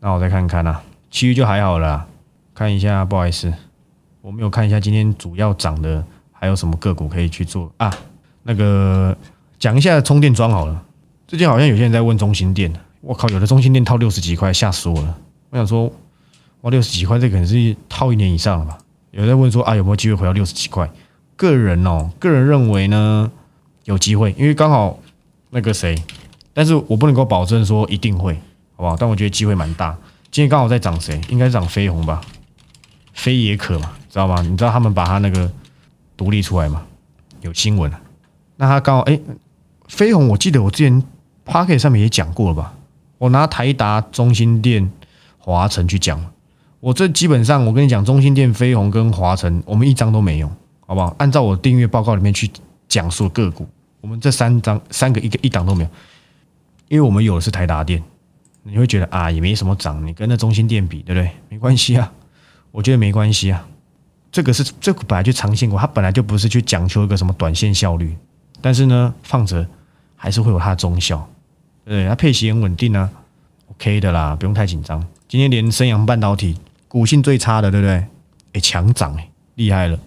[0.00, 2.06] 那我再看看啊，其余就还好了。
[2.54, 3.52] 看一下，不好意思，
[4.20, 7.92] 我没有看一下今天主要涨的还有什么个股可以去做啊？
[8.42, 9.16] 那个。
[9.58, 10.84] 讲一下充电桩好了，
[11.26, 15.18] 最近好像有些人在问中心店，我靠，有的中心店套六十几块，吓死我了。
[15.48, 15.90] 我想说，
[16.60, 18.76] 哇，六十几块，这可能是套一年以上了吧？
[19.12, 20.88] 有人在问说啊，有没有机会回到六十几块？
[21.36, 23.32] 个人哦，个人认为呢，
[23.84, 25.00] 有机会，因为刚好
[25.48, 25.96] 那个谁，
[26.56, 28.32] 但是我不能够保证说一定会，
[28.76, 28.96] 好不好？
[28.96, 29.94] 但我觉得机会蛮大。
[30.30, 31.20] 今天刚好在涨谁？
[31.28, 32.22] 应该是涨飞鸿吧？
[33.12, 34.40] 飞也可嘛，知道吗？
[34.40, 35.52] 你知道他们把它那个
[36.16, 36.82] 独立出来吗？
[37.42, 37.92] 有新闻
[38.56, 39.20] 那他刚好哎。
[39.86, 41.00] 飞鸿，我记得我之前
[41.44, 42.72] p a r k e t 上面也讲过了吧？
[43.18, 44.90] 我拿台达、中心店、
[45.38, 46.18] 华晨去讲，
[46.80, 50.50] 我这基本上我跟你讲，中心店、飞鸿跟华晨，我们一张都没用，
[50.86, 51.14] 好不好？
[51.18, 52.50] 按照我订阅报告里面去
[52.88, 53.68] 讲述个股，
[54.00, 55.90] 我们这三张三个一个一档都没有，
[56.88, 58.02] 因为我们有的是台达店，
[58.62, 61.30] 你会觉得啊，也没什么涨，你跟那中心店比，对不对？
[61.48, 62.12] 没关系啊，
[62.70, 63.66] 我觉得没关系啊，
[64.30, 68.16] 这个是这个本来就长线股，它本来就不是去讲求一个什么短线效率，
[68.60, 69.66] 但是呢，放着。
[70.18, 71.28] 还是会有它的中效，
[71.84, 73.08] 对，它配息很稳定啊
[73.70, 75.06] ，OK 的啦，不用太紧张。
[75.28, 78.02] 今天连升阳半导体股性最差的，对不对？
[78.54, 79.98] 哎，强涨哎，厉害了。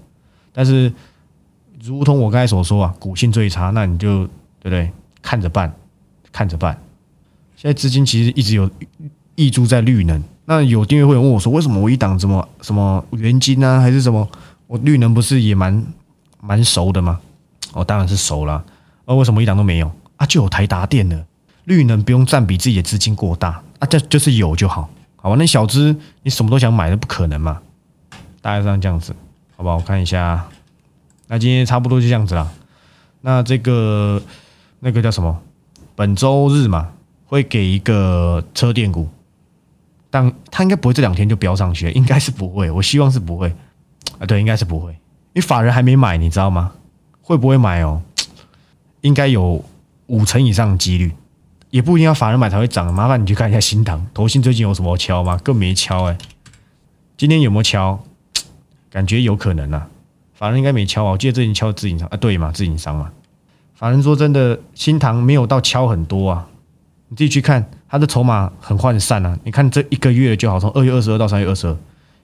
[0.51, 0.91] 但是，
[1.83, 4.25] 如同我刚才所说啊，股性最差，那你就
[4.59, 4.91] 对不对？
[5.21, 5.71] 看着办，
[6.31, 6.79] 看着办。
[7.55, 8.69] 现在资金其实一直有
[9.35, 14.27] 溢注在绿能，那有订阅会员问我说，为什么我一档怎么什么元金啊，还是什么？
[14.67, 15.85] 我绿能不是也蛮
[16.41, 17.19] 蛮熟的吗？
[17.73, 18.63] 哦，当然是熟了。
[19.05, 19.91] 而为什么一档都没有？
[20.17, 21.25] 啊，就有台达电呢，
[21.65, 25.35] 绿能不用占比自己的资金过大啊，这就是有就好，好吧？
[25.37, 27.59] 那小资你什么都想买，那不可能嘛？
[28.41, 29.15] 大概上这样子，
[29.57, 29.73] 好吧？
[29.75, 30.47] 我看一下，
[31.27, 32.51] 那今天差不多就这样子了。
[33.21, 34.21] 那这个
[34.79, 35.41] 那个叫什么？
[35.99, 36.93] 本周日嘛，
[37.25, 39.09] 会给一个车电股，
[40.09, 43.53] 但他应该不会这两天就飙上去，应该是不会，我希望是不会
[44.17, 46.71] 啊，对，应该是不会，因为法人还没买，你知道吗？
[47.21, 48.01] 会不会买哦？
[49.01, 49.61] 应该有。
[50.07, 51.11] 五成以上的几率，
[51.69, 52.91] 也不一定要法人买才会涨。
[52.91, 55.37] 麻烦你去看一下新塘投信最近有什么敲吗？
[55.43, 56.17] 更没敲哎。
[57.15, 57.99] 今天有没有敲？
[58.89, 59.87] 感觉有可能啊。
[60.33, 61.11] 法人应该没敲啊。
[61.11, 63.11] 我记得最近敲自营商啊，对嘛，自营商嘛。
[63.79, 66.45] 法人说真的，新塘没有到敲很多啊。
[67.07, 69.39] 你自己去看，他的筹码很涣散啊。
[69.45, 71.77] 你看这一个月就好，从二月二十二到三月二十二，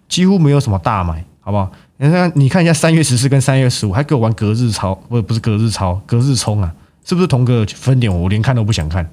[0.10, 1.72] 几乎没有什么大买，好不好？
[1.96, 6.76] 你看，你看一下三月十四跟三月十五，还给我玩隔日超，不不是隔日超，隔日冲啊。
[7.06, 8.14] 是不是同个分点？
[8.14, 9.10] 我连看都不想看。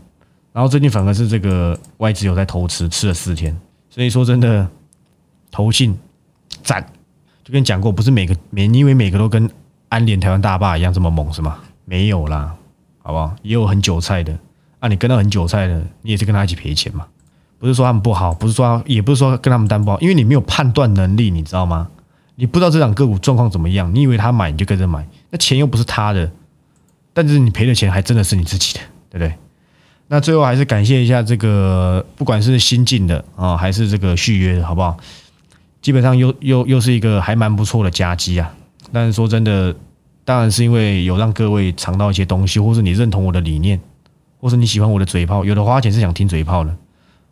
[0.52, 3.56] 然后最近反而是这个外资有在投吃，吃了四天。
[3.88, 4.68] 所以说真的，
[5.52, 5.96] 投信
[6.64, 6.84] 赞，
[7.44, 9.48] 就跟你讲过，不是每个每因为每个都跟
[9.90, 11.58] 安联台湾大坝一样这么猛是吗？
[11.84, 12.54] 没有啦，
[13.02, 13.34] 好不好？
[13.42, 14.36] 也有很韭菜的
[14.80, 17.06] 啊，你跟到很韭菜的，你也是跟他一起赔钱嘛。
[17.58, 21.88] 不是说他们不好，不是说，也不是说跟他们担保，因为你没有判断能力，你知道吗？
[22.34, 26.30] 你不知道这档个股状况怎么样，你以为他买你就跟着买，那钱又不是他的，
[27.12, 29.38] 但是你赔的钱还真的是你自己的，对不对？
[30.08, 34.96] 那最后还是感谢一下这个，不管是新进的啊，还是这个续约的，好不好？
[35.80, 38.52] 基本上又又又是一个还蛮不错的夹击啊。
[38.92, 39.74] 但是说真的，
[40.24, 43.80] 当然是因为有让各位尝到一些东西，或是你认同我的理念，
[44.40, 46.74] 或是你喜欢我的嘴炮，有的花钱是想听嘴炮的，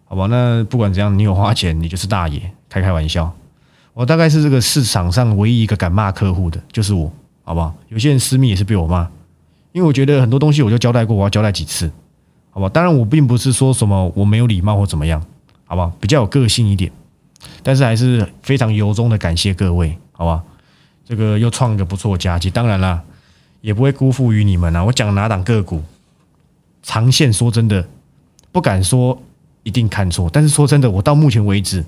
[0.04, 0.26] 好吧？
[0.26, 3.32] 那不管怎样，你有花钱，你就是大爷，开开玩笑。
[3.92, 7.74] 我大概是这个市场上唯一一个敢骂客户的，就是我，好不好？
[7.88, 9.08] 有些人私密也是被我骂，
[9.72, 11.90] 因为我觉得很多东西我就交代过，我要交代几次。
[12.52, 15.22] 好吧，当然我并不是说什么我没有礼貌或怎么样，
[15.64, 16.90] 好吧，比较有个性一点，
[17.62, 20.42] 但是还是非常由衷的感谢各位，好吧，
[21.10, 23.02] 这个又创一个不错佳绩，当然啦，
[23.62, 24.84] 也不会辜负于你们啊。
[24.84, 25.82] 我讲哪档个股，
[26.84, 27.84] 长线说真的
[28.52, 29.20] 不敢说
[29.64, 31.84] 一定看错，但是说真的，我到目前为止，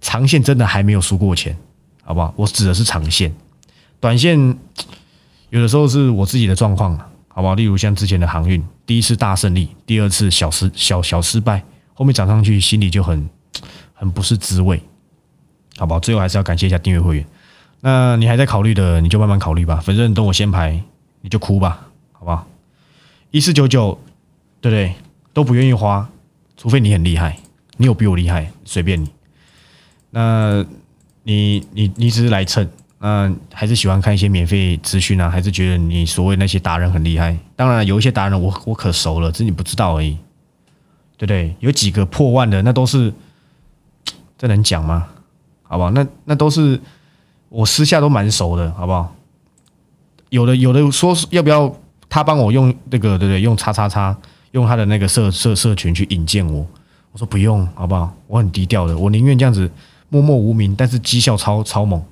[0.00, 1.54] 长线真的还没有输过钱，
[2.02, 2.32] 好不好？
[2.34, 3.30] 我指的是长线，
[4.00, 4.38] 短线
[5.50, 6.98] 有的时候是我自己的状况。
[7.34, 7.54] 好不好？
[7.54, 13.26] 例如像之前的航运，第一次大胜利，第二次小失小小失败，后面涨上去心里就很
[13.94, 14.82] 很不是滋味，
[15.78, 16.00] 好不好？
[16.00, 17.26] 最后还是要感谢一下订阅会员。
[17.84, 20.80] 那你还在考虑的，你就慢慢考虑吧，反正等我先排，
[21.20, 22.46] 你就哭吧，好不好？
[23.32, 23.98] 一四九九，
[24.60, 24.94] 对不对？
[25.32, 26.08] 都不愿意花，
[26.56, 27.36] 除非你很厉害，
[27.78, 29.10] 你有比我厉害，随便你。
[30.10, 30.64] 那
[31.24, 32.68] 你你你只是来蹭。
[33.04, 35.28] 嗯，还是喜欢看一些免费资讯啊？
[35.28, 37.36] 还是觉得你所谓那些达人很厉害？
[37.56, 40.16] 当然，有一些达人我我可熟了，只是你不知道而已，
[41.16, 41.52] 对不对？
[41.58, 43.12] 有几个破万的，那都是
[44.38, 45.08] 这能讲吗？
[45.64, 45.90] 好不好？
[45.90, 46.80] 那那都是
[47.52, 49.14] 我私下都蛮熟的，好不好？
[50.30, 51.70] 有的有的说要不要
[52.08, 53.40] 他帮我用那个，对不对？
[53.42, 54.16] 用叉叉叉，
[54.52, 56.66] 用他的那个社社社群去引荐我，
[57.12, 58.12] 我说不用，好不好？
[58.26, 59.70] 我很低调的，我宁愿这样子
[60.08, 62.02] 默默无名，但是绩效超超猛。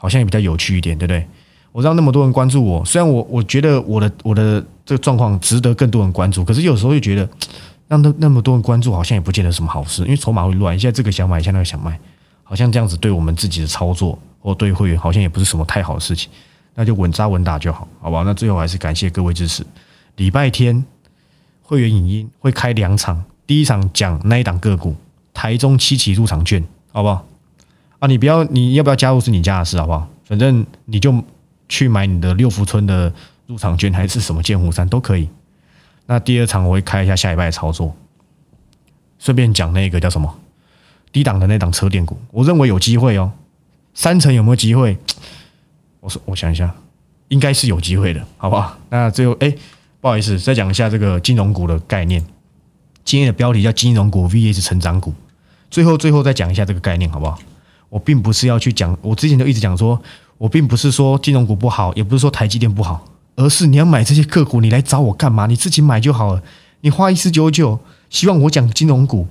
[0.00, 1.26] 好像也比较有趣一点，对不对？
[1.72, 7.28] 我让那么多人关注我，虽然我我觉得我的我的这个状况值得更多人关注，可是有时候又觉得
[7.88, 10.78] 让那那么多人关注，好像也不见得什么好事，因为筹码会乱。
[10.78, 11.98] 现在这个想买，一下那个想卖，
[12.48, 16.30] 好像这样子对我们自己的操作或对会员，好像也不是什么太好的事情。
[16.74, 18.22] 那就稳扎稳打就好，好吧？
[18.24, 19.66] 那最后还是感谢各位支持。
[20.16, 20.82] 礼拜天
[21.60, 24.96] 会员影音会开两场，第一场讲那一档个股，
[25.34, 27.26] 台中七期入场券，好不好？
[27.98, 30.08] 啊，你不要，你要不要加入是你家的事，好不好？
[30.24, 31.12] 反正你就
[31.68, 33.12] 去买你的六福村的
[33.46, 35.28] 入场券，还是什么剑湖山都可以。
[36.06, 37.94] 那第二场我会开一下下礼拜的操作，
[39.18, 40.32] 顺便讲那个叫什么
[41.12, 43.30] 低档的那档车电股，我认为有机会哦。
[43.94, 44.96] 三成有没有机会？
[46.00, 46.72] 我说我想一下，
[47.28, 48.78] 应该是有机会的，好不好？
[48.90, 49.52] 那最后哎，
[50.00, 52.24] 不好意思，再讲一下这个金融股的概念。
[53.04, 55.12] 今天的标题叫金融股 VS 成长股，
[55.70, 57.38] 最后最后再讲一下这个概念，好不好？
[57.88, 60.00] 我并不是要去讲，我之前就一直讲说，
[60.36, 63.02] 我并不是说金融股不好，也不是说台积电不好，
[63.34, 65.46] 而是你要买这些个股，你来找我干嘛？
[65.46, 66.42] 你自己买就好了。
[66.82, 69.26] 你花一四九九，希望我讲金融股，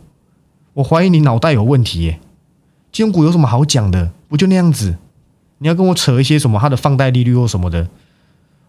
[0.77, 2.19] 我怀疑你脑袋有问题耶。
[2.91, 4.11] 金融股有什么好讲的？
[4.27, 4.95] 不就那样子？
[5.57, 7.87] 你要跟我扯一些什么它的放贷利率或什么的？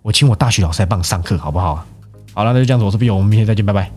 [0.01, 1.85] 我请我大学老师来帮你上课好不好？
[2.33, 3.93] 好了，那就这样子，我是 B 友，我们明天再见，拜拜。